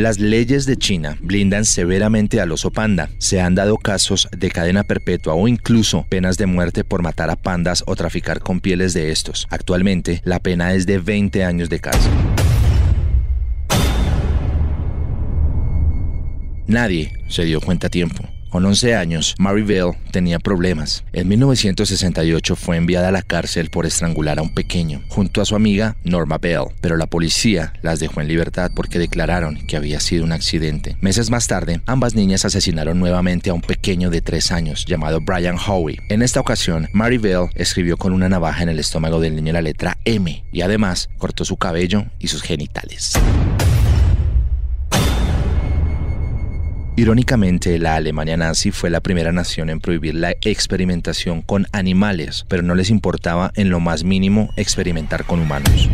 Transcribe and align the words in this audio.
Las 0.00 0.18
leyes 0.18 0.64
de 0.64 0.78
China 0.78 1.18
blindan 1.20 1.66
severamente 1.66 2.40
al 2.40 2.52
oso 2.52 2.70
panda. 2.70 3.10
Se 3.18 3.42
han 3.42 3.54
dado 3.54 3.76
casos 3.76 4.28
de 4.34 4.50
cadena 4.50 4.82
perpetua 4.82 5.34
o 5.34 5.46
incluso 5.46 6.06
penas 6.08 6.38
de 6.38 6.46
muerte 6.46 6.84
por 6.84 7.02
matar 7.02 7.28
a 7.28 7.36
pandas 7.36 7.84
o 7.86 7.94
traficar 7.96 8.40
con 8.40 8.60
pieles 8.60 8.94
de 8.94 9.10
estos. 9.10 9.46
Actualmente, 9.50 10.22
la 10.24 10.40
pena 10.40 10.72
es 10.72 10.86
de 10.86 11.00
20 11.00 11.44
años 11.44 11.68
de 11.68 11.80
cárcel. 11.80 12.12
Nadie 16.66 17.12
se 17.28 17.44
dio 17.44 17.60
cuenta 17.60 17.88
a 17.88 17.90
tiempo. 17.90 18.24
Con 18.50 18.66
11 18.66 18.96
años, 18.96 19.36
Mary 19.38 19.62
Bell 19.62 19.92
tenía 20.10 20.40
problemas. 20.40 21.04
En 21.12 21.28
1968 21.28 22.56
fue 22.56 22.76
enviada 22.76 23.08
a 23.08 23.12
la 23.12 23.22
cárcel 23.22 23.70
por 23.70 23.86
estrangular 23.86 24.40
a 24.40 24.42
un 24.42 24.52
pequeño, 24.52 25.02
junto 25.08 25.40
a 25.40 25.44
su 25.44 25.54
amiga 25.54 25.96
Norma 26.02 26.38
Bell, 26.38 26.64
pero 26.80 26.96
la 26.96 27.06
policía 27.06 27.72
las 27.82 28.00
dejó 28.00 28.20
en 28.20 28.26
libertad 28.26 28.72
porque 28.74 28.98
declararon 28.98 29.64
que 29.68 29.76
había 29.76 30.00
sido 30.00 30.24
un 30.24 30.32
accidente. 30.32 30.96
Meses 31.00 31.30
más 31.30 31.46
tarde, 31.46 31.80
ambas 31.86 32.16
niñas 32.16 32.44
asesinaron 32.44 32.98
nuevamente 32.98 33.50
a 33.50 33.54
un 33.54 33.62
pequeño 33.62 34.10
de 34.10 34.20
3 34.20 34.50
años 34.50 34.84
llamado 34.84 35.20
Brian 35.20 35.56
Howie. 35.56 36.00
En 36.08 36.22
esta 36.22 36.40
ocasión, 36.40 36.88
Mary 36.92 37.18
Bell 37.18 37.50
escribió 37.54 37.96
con 37.96 38.12
una 38.12 38.28
navaja 38.28 38.64
en 38.64 38.68
el 38.68 38.80
estómago 38.80 39.20
del 39.20 39.36
niño 39.36 39.52
la 39.52 39.62
letra 39.62 39.96
M 40.04 40.42
y 40.50 40.60
además 40.62 41.08
cortó 41.18 41.44
su 41.44 41.56
cabello 41.56 42.06
y 42.18 42.26
sus 42.26 42.42
genitales. 42.42 43.12
Irónicamente, 47.00 47.78
la 47.78 47.94
Alemania 47.94 48.36
nazi 48.36 48.72
fue 48.72 48.90
la 48.90 49.00
primera 49.00 49.32
nación 49.32 49.70
en 49.70 49.80
prohibir 49.80 50.14
la 50.14 50.32
experimentación 50.42 51.40
con 51.40 51.66
animales, 51.72 52.44
pero 52.46 52.62
no 52.62 52.74
les 52.74 52.90
importaba 52.90 53.52
en 53.54 53.70
lo 53.70 53.80
más 53.80 54.04
mínimo 54.04 54.50
experimentar 54.56 55.24
con 55.24 55.40
humanos. 55.40 55.88